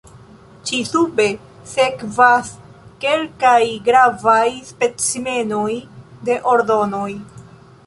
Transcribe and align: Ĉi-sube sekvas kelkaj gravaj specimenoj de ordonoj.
Ĉi-sube 0.69 1.27
sekvas 1.73 2.49
kelkaj 3.05 3.61
gravaj 3.89 4.49
specimenoj 4.73 5.71
de 6.31 6.41
ordonoj. 6.57 7.09